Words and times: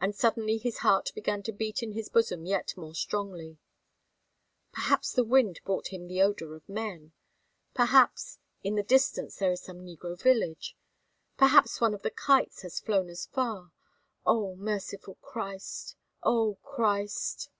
And 0.00 0.14
suddenly 0.14 0.56
his 0.56 0.78
heart 0.78 1.10
began 1.14 1.42
to 1.42 1.52
beat 1.52 1.82
in 1.82 1.92
his 1.92 2.08
bosom 2.08 2.46
yet 2.46 2.74
more 2.74 2.94
strongly. 2.94 3.58
"Perhaps 4.72 5.12
the 5.12 5.24
wind 5.24 5.60
brought 5.62 5.88
him 5.88 6.08
the 6.08 6.22
odor 6.22 6.54
of 6.54 6.66
men? 6.66 7.12
Perhaps 7.74 8.38
in 8.62 8.76
the 8.76 8.82
distance 8.82 9.36
there 9.36 9.52
is 9.52 9.60
some 9.60 9.80
negro 9.84 10.18
village? 10.18 10.74
Perhaps 11.36 11.82
one 11.82 11.92
of 11.92 12.00
the 12.00 12.10
kites 12.10 12.62
has 12.62 12.80
flown 12.80 13.10
as 13.10 13.26
far 13.26 13.72
Oh, 14.24 14.54
merciful 14.56 15.16
Christ! 15.16 15.96
Oh, 16.22 16.54
Christ! 16.62 17.50